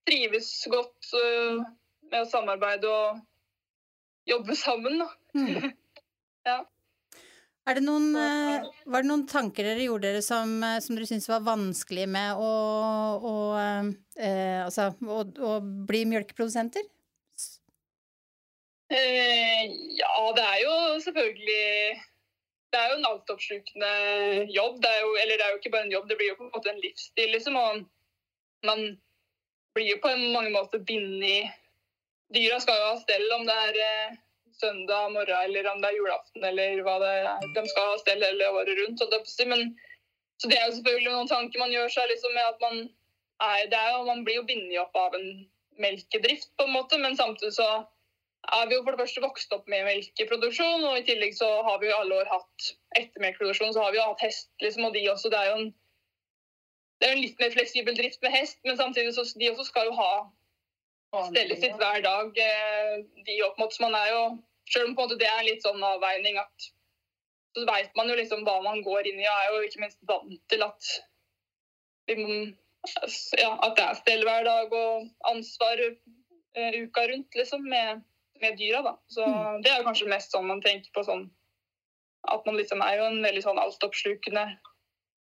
[0.09, 1.61] trives godt uh,
[2.09, 3.21] med å samarbeide og
[4.29, 5.09] jobbe sammen, da.
[5.37, 5.71] Mm.
[6.49, 6.59] ja.
[7.69, 11.09] Er det noen, uh, var det noen tanker dere gjorde dere som, uh, som dere
[11.09, 12.53] syntes var vanskelig med å,
[13.19, 13.35] å,
[14.17, 15.21] altså, å,
[15.51, 16.87] å bli mjølkeprodusenter?
[18.89, 21.99] ja, det er jo selvfølgelig
[22.71, 23.91] det er jo en altoppslukende
[24.53, 24.81] jobb.
[24.83, 26.53] Det jo, eller det er jo ikke bare en jobb, det blir jo på en
[26.53, 27.57] måte en livsstil, liksom.
[27.57, 28.83] Og man
[29.77, 31.55] blir jo på mange måter bindet
[32.29, 34.17] Dyra skal jo ha stell om det er eh,
[34.59, 37.29] søndag morgen eller om det er julaften eller hva det er.
[37.55, 39.01] De skal ha stell hele året rundt.
[39.49, 39.63] Men,
[40.37, 43.63] så det er jo selvfølgelig noen tanker man gjør seg liksom, med at man er,
[43.71, 45.29] det er jo, Man blir jo bindet opp av en
[45.79, 47.69] melkedrift, på en måte, men samtidig så
[48.47, 51.77] er vi jo for det første vokst opp med melkeproduksjon, og i tillegg så har
[51.81, 54.95] vi jo alle år hatt etter melkeproduksjon så har vi jo hatt hest, liksom, og
[54.95, 55.31] de også.
[55.33, 55.69] Det er jo en,
[56.99, 59.89] det er en litt mer fleksibel drift med hest, men samtidig så de også skal
[59.89, 60.11] jo ha
[61.29, 62.41] stellet sitt hver dag.
[62.45, 62.95] Eh,
[63.27, 64.21] de opp mot, så man er jo
[64.69, 66.65] Selv om på en måte det er litt sånn avveining at
[67.57, 69.97] så veit man jo liksom hva man går inn i, og er jo ikke minst
[70.05, 70.89] vant til at
[72.05, 72.35] vi må,
[73.39, 78.03] ja, at det er stell hver dag og ansvar uh, uka rundt, liksom, med,
[78.43, 78.95] med dyra, da.
[79.11, 79.61] Så mm.
[79.65, 81.27] det er kanskje mest sånn man tenker på sånn
[82.29, 84.45] At man liksom er jo en veldig sånn altoppslukende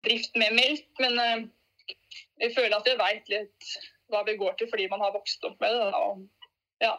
[0.05, 1.45] drift med melk, men uh,
[2.43, 3.75] jeg føler at jeg veit litt
[4.13, 5.87] hva vi går til fordi man har vokst opp med det.
[5.89, 6.51] Da, og,
[6.85, 6.95] ja.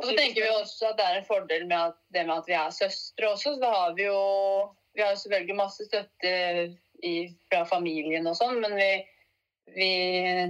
[0.00, 2.48] Og så tenker vi også at det er en fordel med at, det med at
[2.50, 3.54] vi er søstre også.
[3.54, 4.22] Så da har vi jo
[4.94, 6.30] Vi har jo selvfølgelig masse støtte
[7.02, 7.14] i,
[7.50, 8.90] fra familien og sånn, men vi,
[9.66, 9.90] vi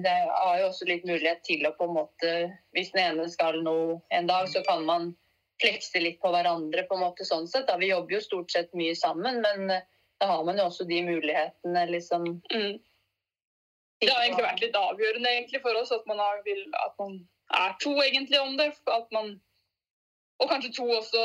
[0.02, 2.32] det har jo også litt mulighet til å på en måte
[2.74, 5.12] Hvis den ene skal noe en dag, så kan man
[5.62, 7.68] flekse litt på hverandre på en måte sånn sett.
[7.68, 7.78] Da.
[7.78, 9.70] Vi jobber jo stort sett mye sammen, men
[10.20, 12.74] da har man jo også de mulighetene liksom mm.
[14.02, 17.14] Det har egentlig vært litt avgjørende egentlig for oss at man, har, vil, at man
[17.56, 18.66] er to egentlig om det.
[18.90, 19.30] At man,
[20.42, 21.22] og kanskje to også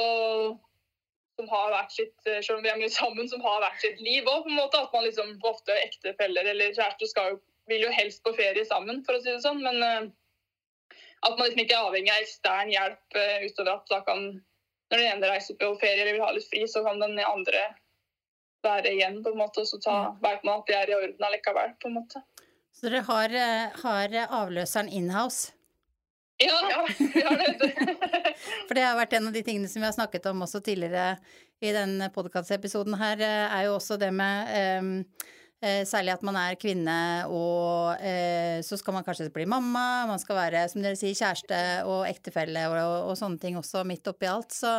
[1.40, 4.28] som har vært sitt selv om vi er mye sammen, som har vært sitt liv
[4.30, 4.48] òg.
[4.70, 9.04] At man liksom ofte ektefeller eller kjærester skal jo, vil jo helst på ferie sammen,
[9.06, 9.62] for å si det sånn.
[9.64, 10.96] Men uh,
[11.28, 14.30] at man liksom ikke er avhengig av ekstern hjelp uh, utover at da kan
[14.90, 17.62] når den ene reiser på ferie eller vil ha litt fri, så kan den andre
[18.66, 21.28] være igjen, på en måte, og så ta, vet man at de er i orden
[21.30, 22.24] allikevel, på en måte.
[22.76, 25.54] Så dere har, eh, har avløseren inhouse?
[26.40, 27.70] Ja, ja, vi har det.
[28.68, 31.18] For det har vært en av de tingene som vi har snakket om også tidligere
[31.60, 34.94] i den podkastepisoden her, eh, er jo også det med um,
[35.60, 40.38] Særlig at man er kvinne, og eh, så skal man kanskje bli mamma, man skal
[40.38, 44.30] være, som dere sier, kjæreste og ektefelle og, og, og sånne ting også midt oppi
[44.32, 44.56] alt.
[44.56, 44.72] Så,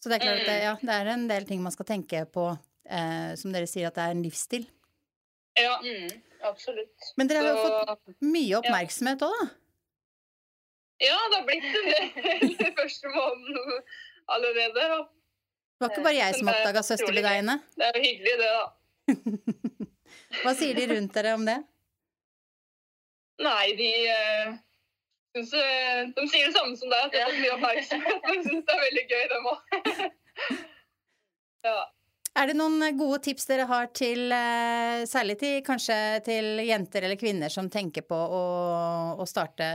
[0.00, 2.24] så, det er klart at det, ja, det er en del ting man skal tenke
[2.32, 2.46] på,
[2.88, 4.64] eh, som dere sier at det er en livsstil.
[5.60, 6.08] Ja, mm,
[6.48, 7.12] absolutt.
[7.20, 9.52] Men dere har jo fått mye oppmerksomhet òg, da?
[11.04, 13.84] Ja, det har blitt det første måneden
[14.32, 14.72] allerede.
[14.80, 14.98] Da.
[15.76, 17.60] Det var ikke bare jeg som oppdaga søsterbudeiene.
[17.76, 18.66] Det er jo hyggelig, det, da.
[20.42, 21.56] Hva sier de rundt dere om det?
[23.42, 24.54] Nei, de uh,
[25.36, 28.24] synes, uh, De sier det samme som deg, at de har fått mye oppmerksomhet.
[28.30, 29.76] De syns det er veldig gøy, dem òg.
[31.68, 31.76] ja.
[32.36, 35.96] Er det noen gode tips dere har til, eh, særlig til kanskje
[36.26, 38.42] til jenter eller kvinner som tenker på å,
[39.16, 39.68] å starte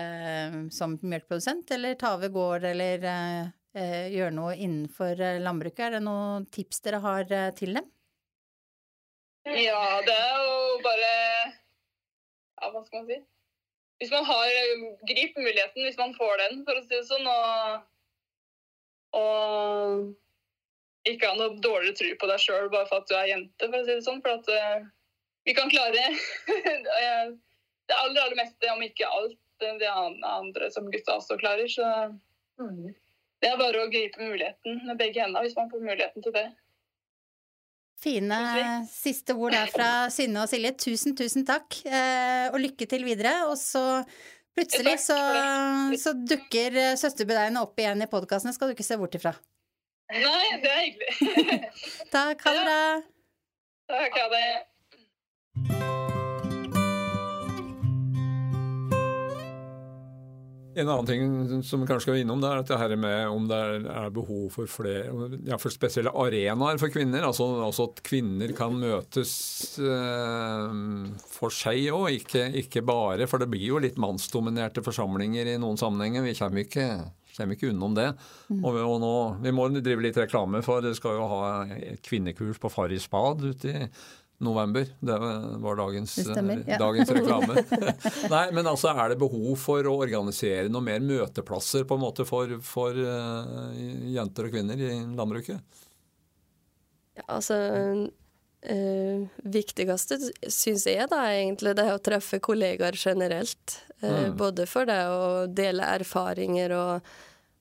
[0.69, 5.87] som melkeprodusent, eller ta over gård, eller eh, gjøre noe innenfor landbruket?
[5.87, 7.25] Er det noen tips dere har
[7.57, 7.89] til dem?
[9.49, 11.11] Ja, det er jo bare
[12.61, 13.17] Ja, hva skal man si?
[14.01, 14.49] Hvis man har
[15.09, 17.83] Grip muligheten hvis man får den, for å si det sånn, og,
[19.17, 23.67] og ikke ha noe dårligere tro på deg sjøl bare for at du er jente,
[23.67, 24.21] for å si det sånn.
[24.25, 24.89] For at uh,
[25.49, 26.01] vi kan klare
[27.89, 31.69] det aller, aller meste, om ikke alt det andre som gutta også klarer.
[31.69, 31.85] Så
[32.61, 32.93] mm.
[33.41, 36.47] det er bare å gripe muligheten med begge hendene hvis man får muligheten til det.
[38.01, 38.37] Fine
[38.89, 40.73] siste ord der fra Synne og Silje.
[40.87, 43.35] Tusen, tusen takk, eh, og lykke til videre.
[43.51, 44.01] Og så
[44.57, 45.19] plutselig så,
[46.01, 49.35] så dukker søsterbedeiene opp igjen i podkastene, skal du ikke se bort ifra.
[50.11, 51.61] Nei, det er hyggelig.
[52.15, 52.41] Takk.
[52.43, 52.81] Ha det bra.
[53.91, 54.17] Takk.
[54.17, 54.47] Ha det.
[60.81, 63.59] En annen ting som vi kanskje skal innom, det er dette her med om det
[63.61, 67.25] er, behov for flere, ja, for spesielle arenaer for kvinner.
[67.27, 69.31] Altså, altså at kvinner kan møtes
[69.79, 70.75] eh,
[71.31, 75.79] for seg òg, ikke, ikke, bare For det blir jo litt mannsdominerte forsamlinger i noen
[75.79, 76.25] sammenhenger.
[76.27, 76.91] Vi kommer ikke
[77.31, 78.09] Kommer ikke unnom det.
[78.51, 78.63] Mm.
[78.67, 79.13] Og, og nå,
[79.45, 83.45] Vi må drive litt reklame for det skal jo ha et kvinnekurs på Farris bad
[83.45, 83.85] ute i
[84.41, 84.87] november.
[84.99, 85.17] Det
[85.61, 86.77] var dagens, det stemmer, ja.
[86.81, 87.63] dagens reklame.
[88.33, 92.25] Nei, men altså er det behov for å organisere noe mer møteplasser på en måte
[92.27, 93.69] for, for uh,
[94.11, 95.79] jenter og kvinner i landbruket?
[97.19, 99.25] Ja, altså uh,
[99.57, 103.81] viktigste syns jeg da egentlig det er å treffe kollegaer generelt.
[104.01, 104.39] Uh, mm.
[104.41, 107.11] Både for det å dele erfaringer og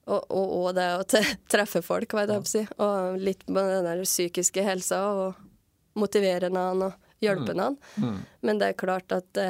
[0.09, 1.03] og, og, og, det å
[1.47, 2.61] treffe folk, hva jeg si.
[2.81, 5.50] Og litt med den der psykiske helsa, og
[5.99, 7.77] motivere han og hjelpende noen.
[7.95, 8.07] Mm.
[8.07, 8.21] Mm.
[8.47, 9.49] Men det er klart at det,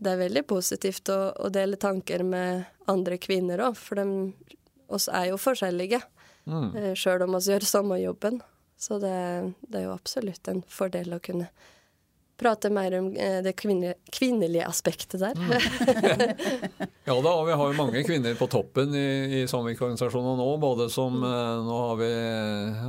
[0.00, 4.32] det er veldig positivt å, å, dele tanker med andre kvinner òg, for de,
[4.92, 6.02] oss er jo forskjellige.
[6.50, 6.66] Mm.
[6.76, 8.42] Eh, Sjøl om vi gjør samme jobben.
[8.76, 9.14] Så det,
[9.68, 11.46] det, er jo absolutt en fordel å kunne
[12.36, 15.38] prate mer om eh, det kvinnelige aspektet der.
[15.38, 15.52] Mm.
[17.08, 20.48] ja da, og vi har jo mange kvinner på toppen i, i samvirkeorganisasjonene nå.
[20.62, 21.28] både som, mm.
[21.30, 22.10] eh, Nå har vi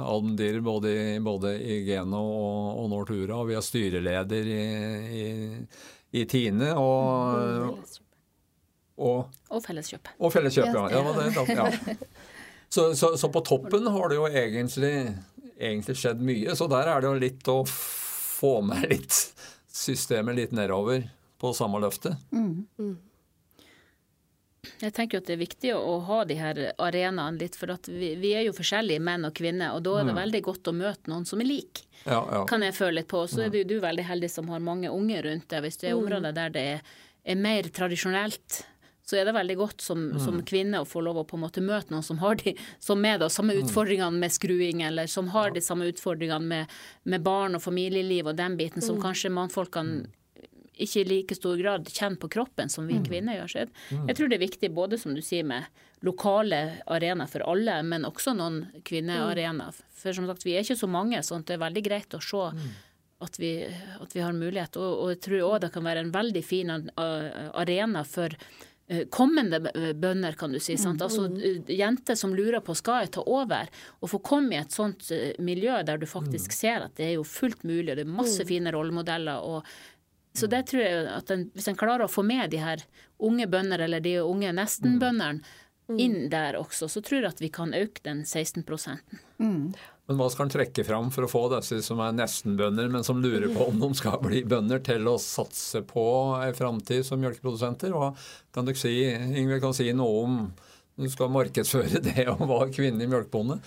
[0.05, 4.63] Almdir både, både i Geno og, og Nortura, og vi har styreleder i,
[5.21, 5.27] i,
[6.21, 6.73] i Tine.
[6.79, 8.01] og...
[8.95, 10.13] Og, og Felleskjøpet.
[10.23, 10.85] Og Felleskjøp, ja.
[10.93, 12.05] ja, det, ja.
[12.69, 14.93] Så, så, så, på toppen har det jo egentlig,
[15.59, 16.55] egentlig, skjedd mye.
[16.55, 17.57] Så der er det jo litt å
[18.35, 19.15] få med litt
[19.71, 21.07] systemet litt nedover
[21.41, 22.15] på samme løftet.
[22.31, 22.65] Mm.
[22.79, 22.95] Mm.
[24.81, 28.33] Jeg tenker at det er viktig å ha de her arenaene litt, for vi, vi,
[28.33, 30.21] er jo forskjellige menn og kvinner, og da er det mm.
[30.21, 31.83] veldig godt å møte noen som er lik.
[32.03, 32.43] Ja, ja.
[32.49, 33.23] Kan jeg føle litt på.
[33.29, 35.65] Så er du, du veldig heldig som har mange unge rundt deg.
[35.65, 36.01] Hvis det er mm.
[36.03, 36.95] områder der det er,
[37.25, 38.61] er mer tradisjonelt,
[39.05, 40.19] så er det veldig godt som, mm.
[40.23, 42.99] som, kvinne å få lov å på en måte møte noen som har de som
[43.01, 43.63] med da, samme mm.
[43.63, 48.39] utfordringene med skruing, eller som har de samme utfordringene med, med barn og familieliv og
[48.39, 49.03] den biten, som mm.
[49.05, 50.07] kanskje mannfolkene
[50.75, 53.05] ikke i like stor grad kjenner på kroppen som vi mm.
[53.05, 53.51] kvinner gjør.
[53.53, 55.69] Så jeg tror det er viktig både, som du sier, med
[56.05, 59.77] lokale arenaer for alle, men også noen kvinnearenaer.
[59.95, 62.43] For som sagt, vi er ikke så mange, så det er veldig greit å se
[63.25, 63.53] at vi,
[64.01, 64.75] at vi har mulighet.
[64.75, 68.49] Og, og jeg tror òg det kan være en veldig fin arena for eh,
[69.09, 69.59] kommende
[69.97, 70.75] bønder, kan du si.
[70.77, 71.01] Sant?
[71.01, 71.25] Altså
[71.73, 75.33] Jenter som lurer på skal jeg ta over, og få komme i et sånt eh,
[75.41, 78.45] miljø der du faktisk ser at det er jo fullt mulig, og det er masse
[78.45, 79.41] fine rollemodeller.
[79.41, 79.65] og
[80.35, 82.83] så det tror jeg at den, Hvis en klarer å få med de her
[83.23, 85.39] unge bønder, eller de unge nestenbøndene,
[85.87, 85.99] mm.
[85.99, 88.65] inn der også, så tror jeg at vi kan øke den 16
[89.39, 89.73] mm.
[90.05, 93.23] Men hva skal han trekke fram for å få disse som er nesten-bønder, men som
[93.23, 96.05] lurer på om de skal bli bønder, til å satse på
[96.37, 97.95] en framtid som melkeprodusenter?
[97.95, 98.11] Hva
[98.53, 100.37] kan du si, Ingvild kan si noe om
[100.95, 103.59] du skal markedsføre det å være kvinnelig melkebonde?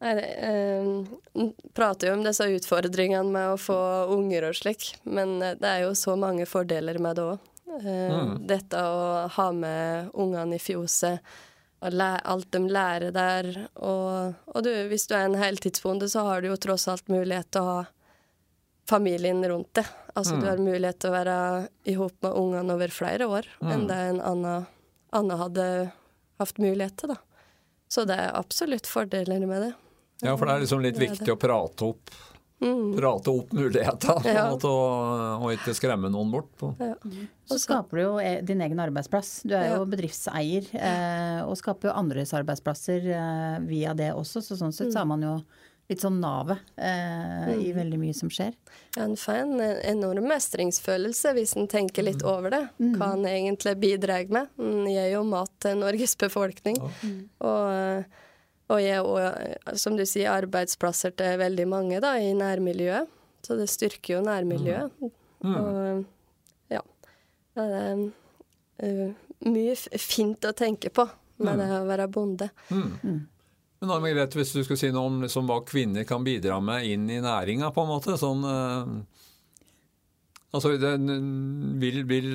[0.00, 1.44] Nei, eh,
[1.76, 3.76] prater jo om disse utfordringene med å få
[4.14, 7.50] unger og slik, men eh, det er jo så mange fordeler med det òg.
[7.76, 8.32] Eh, mm.
[8.48, 11.20] Dette å ha med ungene i fjoset,
[11.80, 13.48] alt de lærer der.
[13.76, 17.50] Og, og du, hvis du er en heltidsbonde, så har du jo tross alt mulighet
[17.52, 17.80] til å ha
[18.90, 19.86] familien rundt deg.
[20.14, 20.40] Altså mm.
[20.40, 21.36] du har mulighet til å være
[21.88, 23.70] i hop med ungene over flere år mm.
[23.70, 25.66] enn det en annen hadde
[26.40, 27.20] hatt mulighet til, da.
[27.90, 29.70] Så det er absolutt fordeler med det.
[30.22, 32.12] Ja, for det er liksom litt viktig å prate opp,
[32.60, 32.96] mm.
[32.96, 34.46] prate opp muligheter, ja.
[34.52, 36.52] og, og, ikke skremme noen bort.
[36.80, 36.94] Ja.
[37.50, 39.40] Så skaper du jo e, din egen arbeidsplass.
[39.48, 44.58] Du er jo bedriftseier, eh, og skaper jo andres arbeidsplasser eh, via det også, så
[44.60, 45.34] sånn sett så har man jo
[45.90, 47.62] litt sånn navet eh, mm.
[47.66, 48.54] i veldig mye som skjer.
[48.94, 52.30] Ja, En får en enorm mestringsfølelse hvis en tenker litt mm.
[52.30, 52.62] over det.
[52.78, 52.92] Mm.
[53.00, 54.52] Hva en egentlig bidrar med.
[54.62, 56.78] En gir jo mat til Norges befolkning.
[56.78, 57.14] Ja.
[57.50, 58.18] Og
[58.70, 63.10] og gir òg, som du sier, arbeidsplasser til veldig mange da, i nærmiljøet.
[63.42, 65.10] Så det styrker jo nærmiljøet.
[65.40, 65.54] Mm.
[65.56, 66.82] Og ja.
[67.56, 68.02] Det er
[68.84, 69.14] uh,
[69.48, 71.06] mye fint å tenke på
[71.40, 71.60] med mm.
[71.62, 72.50] det å være bonde.
[72.68, 72.88] Mm.
[73.02, 73.20] mm.
[73.80, 77.06] Men Margrethe, hvis du skulle si noe om liksom, hva kvinner kan bidra med inn
[77.08, 78.20] i næringa, på en måte?
[78.20, 78.44] sånn...
[78.44, 79.26] Uh
[80.50, 80.96] Altså, det
[81.78, 82.30] vil, vil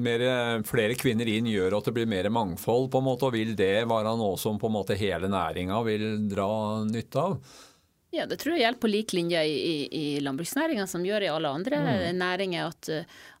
[0.00, 0.22] mer,
[0.64, 3.84] flere kvinner inn gjøre at det blir mer mangfold, på en måte, og vil det
[3.90, 6.48] være noe som på en måte hele næringa vil dra
[6.88, 7.58] nytte av?
[8.08, 11.28] Ja, det tror jeg gjelder på lik linje i, i, i landbruksnæringa som gjør i
[11.28, 12.04] alle andre mm.
[12.16, 12.88] næringer, at,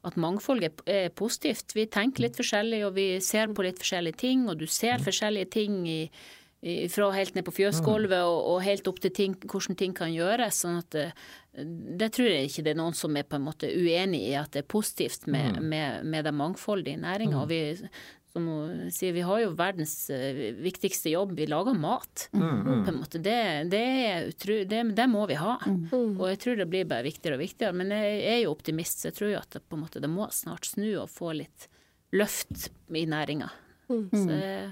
[0.04, 1.72] at mangfold er, er, positivt.
[1.72, 5.06] Vi tenker litt forskjellig, og vi ser på litt forskjellige ting, og du ser mm.
[5.08, 6.02] forskjellige ting i,
[6.90, 10.64] fra helt ned på fjøsgulvet og, og, helt opp til ting, hvordan ting kan gjøres.
[10.64, 11.06] sånn at det,
[11.54, 11.64] eh,
[12.00, 14.50] det tror jeg ikke det er noen som er på en måte uenig i at
[14.54, 15.68] det er positivt med, mm.
[15.70, 17.44] med, med det mangfoldige i næringa.
[17.44, 17.48] Mm.
[17.52, 17.60] vi
[18.28, 18.48] som
[18.92, 22.26] sier, vi har jo verdens eh, viktigste jobb, vi lager mat.
[22.32, 22.82] Mm, mm.
[22.84, 23.20] på en måte.
[23.24, 23.38] Det,
[23.72, 23.84] det,
[24.28, 25.56] utru, det, det må vi ha.
[25.64, 26.18] Mm.
[26.18, 27.78] Og jeg tror det blir bare viktigere og viktigere.
[27.78, 30.10] Men jeg er jo optimist, så jeg tror jo at det, på en måte, det
[30.12, 31.70] må snart snu og få litt
[32.14, 33.48] løft i næringa.
[33.88, 34.04] Mm.
[34.12, 34.68] Så jeg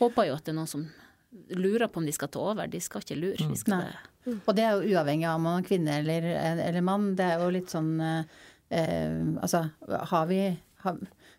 [0.00, 0.88] håper jo at det er noen som
[1.30, 2.70] lurer på om de skal ta over.
[2.70, 3.48] De skal ikke lure.
[3.48, 3.56] Mm.
[3.58, 3.84] Skal
[4.26, 4.40] mm.
[4.44, 6.28] Og det er jo uavhengig av om man er kvinne eller,
[6.68, 7.12] eller mann.
[7.18, 8.22] Det er jo litt sånn eh,
[8.70, 9.64] Altså,
[10.12, 10.44] har vi
[10.84, 10.98] har,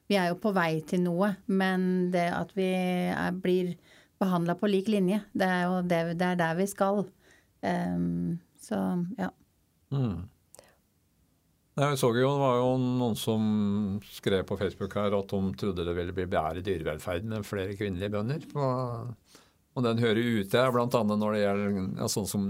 [0.10, 3.76] Vi er jo på vei til noe, men det at vi er, blir
[4.22, 7.06] behandla på lik linje, det er jo det, det er der vi skal.
[7.62, 8.78] Um, så
[9.18, 9.32] ja.
[9.94, 10.28] Mm.
[11.82, 13.44] Jeg så jo, Det var jo noen som
[14.04, 18.12] skrev på Facebook her at de trodde det ville bli bedre dyrevelferd med flere kvinnelige
[18.12, 18.46] bønder.
[19.76, 21.04] Og den hører ute, bl.a.
[21.08, 22.48] når det gjelder ja, sånn som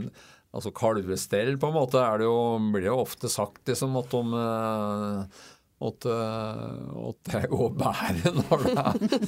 [0.52, 2.36] altså kalvestell, på en måte, det jo,
[2.74, 5.42] blir jo ofte sagt liksom at om eh,
[5.82, 9.24] at, at det går bedre når det er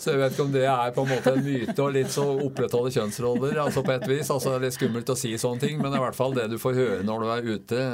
[0.00, 2.24] Så jeg vet ikke om det er på en måte en myte og litt så
[2.46, 4.30] opprettholde kjønnsroller, altså på et vis.
[4.30, 6.38] altså det er Litt skummelt å si sånne ting, men det er i hvert fall
[6.38, 7.84] det du får høre når du er ute.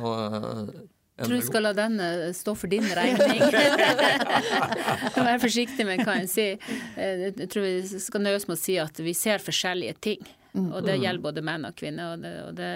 [0.00, 0.88] og jeg
[1.26, 3.40] tror du skal la den eh, stå for din regning.
[5.16, 6.60] Vær forsiktig med hva en sier.
[6.96, 10.22] Eh, jeg tror vi skal nøye oss med å si at vi ser forskjellige ting.
[10.52, 10.72] Mm.
[10.72, 11.04] Og det mm.
[11.04, 12.14] gjelder både menn og kvinner.
[12.14, 12.72] Og det, og det,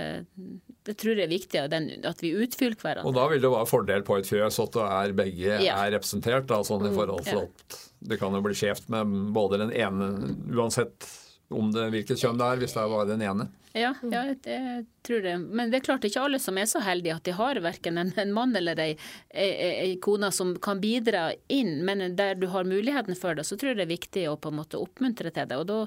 [0.86, 3.08] det tror jeg er viktig at vi utfyller hverandre.
[3.10, 5.80] Og da vil det være fordel på et fjøs at er begge ja.
[5.80, 6.46] er representert.
[6.50, 7.00] Da, sånn i mm.
[7.00, 10.10] forhold til at det kan jo bli skjevt med både den ene
[10.52, 11.08] Uansett
[11.52, 13.48] om det, hvilket kjønn det er, hvis det er bare den ene.
[13.74, 14.58] Ja, ja, det
[15.02, 15.40] tror jeg.
[15.42, 18.12] Men det er klart ikke alle som er så heldige at de har verken en,
[18.22, 18.92] en mann eller ei,
[19.34, 23.72] ei, kone som kan bidra inn, men der du har muligheten for det, så tror
[23.72, 25.58] jeg det er viktig å på en måte oppmuntre til det.
[25.58, 25.80] Og da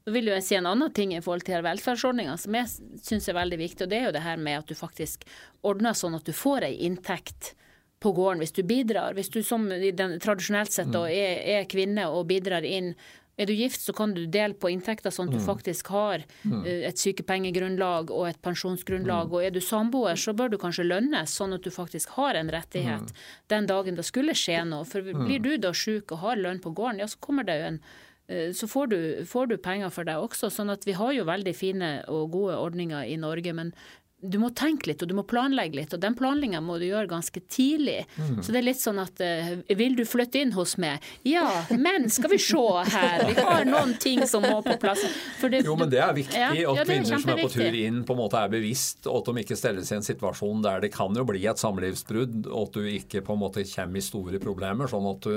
[0.00, 3.36] da vil jeg si en annen ting i forhold til velferdsordninga som jeg syns er
[3.36, 5.26] veldig viktig, og det er jo det her med at du faktisk
[5.66, 7.52] ordner sånn at du får ei inntekt
[8.00, 9.12] på gården hvis du bidrar.
[9.14, 12.94] Hvis du som den, tradisjonelt sett da, er, er, kvinne og bidrar inn
[13.40, 15.46] er du gift, så kan du dele på inntekter sånn at du mm.
[15.46, 19.30] faktisk har uh, et sykepengegrunnlag og et pensjonsgrunnlag.
[19.30, 19.36] Mm.
[19.36, 22.52] Og er du samboer, så bør du kanskje lønnes, sånn at du faktisk har en
[22.52, 23.24] rettighet mm.
[23.54, 24.84] den dagen det skulle skje noe.
[24.88, 27.72] For blir du da sjuk og har lønn på gården, ja, så kommer det jo
[27.72, 27.82] en
[28.30, 30.50] Eh, så får du, får du, penger for det også.
[30.54, 33.52] sånn at vi har jo veldig fine og gode ordninger i Norge.
[33.52, 33.72] men
[34.20, 37.08] du må tenke litt og du må planlegge litt, og den planlegginga må du gjøre
[37.10, 38.04] ganske tidlig.
[38.16, 38.42] Mm.
[38.44, 41.04] Så det er litt sånn at uh, vil du flytte inn hos meg?
[41.26, 42.62] Ja, men skal vi se
[42.94, 45.02] her, vi har noen ting som må på plass.
[45.40, 47.80] Det, jo, men det er viktig ja, at ja, er kvinner som er på tur
[47.80, 50.84] inn på en måte er bevisst, og at de ikke stelles i en situasjon der
[50.84, 54.04] det kan jo bli et samlivsbrudd, og at du ikke på en måte kommer i
[54.04, 54.90] store problemer.
[54.90, 55.36] sånn at du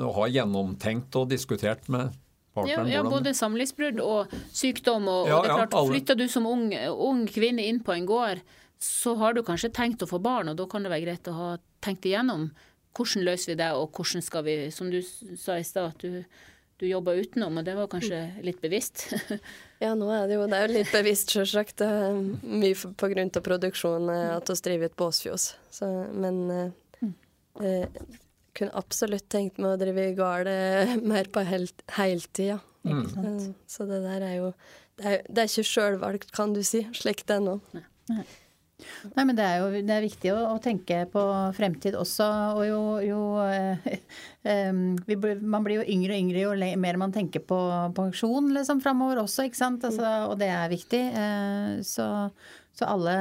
[0.00, 2.14] har ha gjennomtenkt og diskutert med
[2.56, 2.88] partneren.
[2.90, 5.08] Ja, ja både samlivsbrudd og sykdom.
[5.10, 7.94] Og, ja, og det er klart, ja, Flytter du som ung, ung, kvinne inn på
[7.96, 8.42] en gård,
[8.80, 11.36] så har du kanskje tenkt å få barn, og da kan det være greit å
[11.36, 11.50] ha
[11.84, 12.48] tenkt igjennom
[12.96, 16.24] hvordan løser vi det, og hvordan skal vi, som du sa i stad, at du,
[16.80, 19.06] du jobber utenom, og det var kanskje litt bevisst?
[19.84, 21.84] ja, nå er det jo, det er jo litt bevisst, sjølsagt.
[22.42, 24.10] Mye på grunn av produksjonen
[24.40, 25.46] at vi driver et båsfjos.
[25.70, 27.14] Så, men eh, mm.
[27.68, 28.02] eh,
[28.56, 30.50] kunne absolutt tenkt meg å drive gård
[31.12, 32.58] mer på heltid, ja.
[32.84, 33.02] Mm.
[33.04, 34.52] Eh, så det der er jo
[34.96, 37.58] Det er, det er ikke sjølvalgt, kan du si, slik det er nå.
[38.10, 38.24] Nei.
[39.14, 41.22] Nei, men det er jo det er viktig å, å tenke på
[41.56, 42.26] fremtid også.
[42.58, 43.96] Og jo, jo eh,
[44.50, 47.58] eh, Man blir jo yngre og yngre jo mer man tenker på
[47.96, 49.84] pensjon liksom, framover også, ikke sant.
[49.88, 51.02] Altså, og det er viktig.
[51.24, 52.08] Eh, så
[52.80, 53.14] så alle,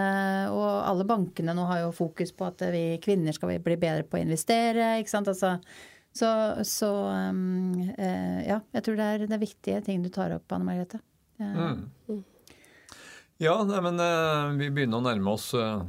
[0.56, 4.20] og alle bankene nå har jo fokus på at vi kvinner skal bli bedre på
[4.20, 4.94] å investere.
[5.02, 5.28] ikke sant?
[5.32, 5.58] Altså,
[6.16, 6.30] så,
[6.64, 6.90] så
[7.30, 10.68] um, eh, ja, jeg tror det er, det er, viktige ting du tar opp, Anne
[10.68, 11.02] Margrethe.
[11.40, 12.20] Ja, mm.
[13.44, 15.84] ja men eh, vi begynner å nærme oss eh,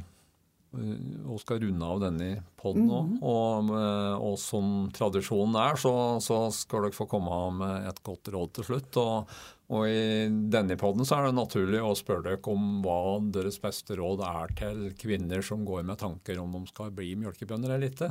[0.71, 2.29] og skal runde av denne
[2.59, 2.99] poden nå.
[3.07, 3.15] Mm.
[3.27, 3.71] Og,
[4.19, 8.69] og, som tradisjonen er, så, så, skal dere få komme med et godt råd til
[8.69, 9.01] slutt.
[9.01, 13.59] Og, og i denne poden så er det naturlig å spørre dere om hva deres
[13.63, 17.93] beste råd er til kvinner som går med tanker om de skal bli mjølkebønder eller
[17.93, 18.09] ikke.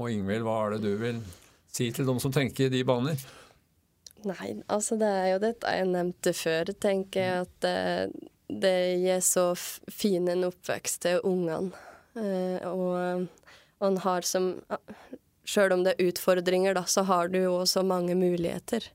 [0.00, 1.18] Og Ingvild, hva er det du vil
[1.68, 3.20] si til dem som tenker i de baner?
[4.24, 8.30] Nei, altså det er jo dette jeg nevnte før, tenker jeg at det,
[8.64, 9.50] det gir så
[9.92, 11.76] fin en oppvekst til ungene.
[12.16, 13.28] Eh, og,
[13.76, 14.54] og han har som
[15.46, 18.88] Sjøl om det er utfordringer, da, så har du jo også mange muligheter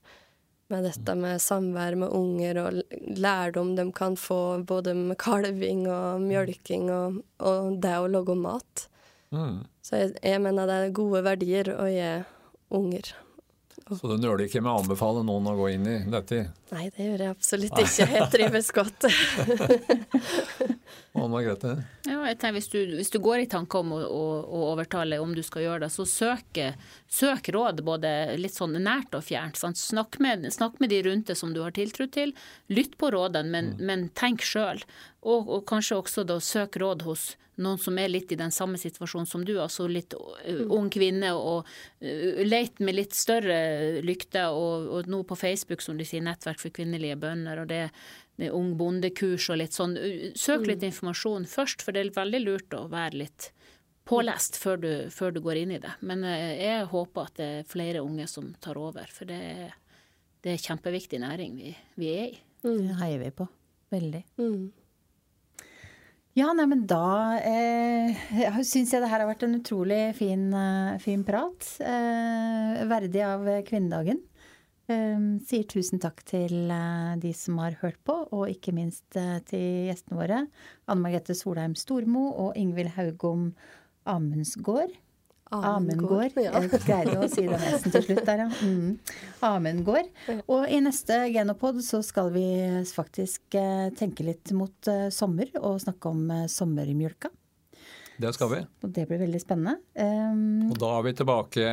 [0.71, 2.79] med dette med samvær med unger og
[3.19, 8.87] lærdom de kan få både med kalving og mjølking og, og det å lage mat.
[9.31, 9.61] Mm.
[9.81, 12.07] Så jeg, jeg, mener det er gode verdier å gi
[12.75, 13.13] unger.
[13.91, 16.45] Så du nøler ikke med å anbefale noen å gå inn i dette?
[16.71, 18.05] Nei, det gjør jeg absolutt ikke.
[18.13, 19.07] Jeg trives godt.
[21.31, 21.73] Margrethe?
[22.07, 25.19] Ja, jeg tenker hvis du, hvis du går i tanke om å, å, å, overtale
[25.23, 26.61] om du skal gjøre det, så søk,
[27.11, 29.59] søk råd både litt sånn nært og fjernt.
[29.79, 32.35] Snakk med, snakk med, de rundt deg som du har tiltro til.
[32.71, 33.85] Lytt på rådene, men, mm.
[33.87, 34.83] men tenk sjøl.
[35.21, 38.79] Og, og, kanskje også da søk råd hos noen som er litt i den samme
[38.79, 41.67] situasjonen som du, altså litt uh, ung kvinne, og
[42.01, 46.73] leit med litt større lykte, og, og nå på Facebook, som de sier, Nettverk for
[46.73, 47.83] kvinnelige bønder, og det,
[48.41, 49.95] det Ung bondekurs og litt sånn.
[50.35, 50.89] Søk litt mm.
[50.89, 53.51] informasjon først, for det er veldig lurt å være litt
[54.09, 55.93] pålest før du, før du går inn i det.
[56.01, 59.73] Men uh, jeg håper at det er flere unge som tar over, for det er,
[60.41, 62.37] det er kjempeviktig næring vi, vi er i.
[62.65, 62.85] Mm.
[62.89, 63.47] Det heier vi på.
[63.91, 64.23] Veldig.
[64.41, 64.69] Mm.
[66.37, 68.19] Ja, nei, men da eh,
[68.63, 71.65] syns jeg det her har vært en utrolig fin, uh, fin prat.
[71.83, 74.21] Eh, verdig av kvinnedagen.
[74.91, 79.39] Eh, sier tusen takk til uh, de som har hørt på, og ikke minst uh,
[79.47, 80.41] til gjestene våre.
[80.87, 83.51] Anne Margrethe Solheim Stormo og Ingvild Haugom
[84.09, 84.93] Amundsgård.
[85.51, 86.37] Amundgård.
[86.39, 86.61] Ja.
[86.63, 88.47] Jeg greide å si det nesten til slutt der, ja.
[88.63, 88.93] Mm.
[89.43, 90.07] Amundgård.
[90.45, 92.45] Og i neste Genopod så skal vi
[92.87, 97.33] faktisk eh, tenke litt mot sommer og snakke om sommermjølka.
[98.21, 98.59] Det skal vi.
[98.85, 99.79] Og det blir veldig spennende.
[99.95, 101.71] Um, og da er vi tilbake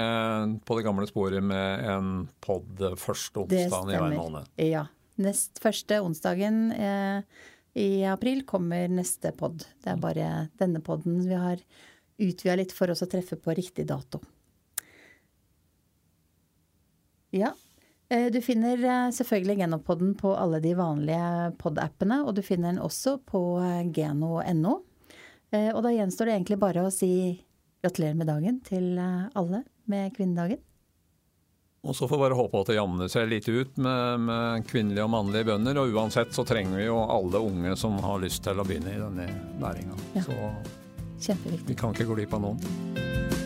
[0.64, 2.09] på det gamle sporet med en
[2.44, 4.49] pod første onsdag i hver måned.
[4.64, 4.86] Ja.
[5.18, 7.44] Nest første onsdagen eh,
[7.78, 9.64] i april kommer neste pod.
[9.82, 10.28] Det er bare
[10.61, 11.62] denne poden vi har
[12.18, 14.20] utvida litt for oss å treffe på riktig dato.
[17.34, 17.53] Ja.
[18.09, 22.82] Eh, du finner eh, selvfølgelig Genopodden på alle de vanlige pod-appene, og du finner den
[22.82, 24.78] også på eh, geno.no.
[25.57, 27.11] Og da gjenstår det egentlig bare å si
[27.80, 30.61] gratulerer med dagen til alle med kvinnedagen.
[31.82, 35.07] Og så får vi bare håpe at det jamner seg litt ut med, med, kvinnelige
[35.07, 35.78] og mannlige bønder.
[35.80, 39.01] Og uansett så trenger vi jo alle unge som har lyst til å begynne i
[39.01, 39.28] denne
[39.62, 39.99] næringa.
[40.18, 40.26] Ja.
[40.26, 40.38] Så
[41.18, 41.68] Kjempeviktig.
[41.70, 43.38] vi kan ikke gå glipp av noen.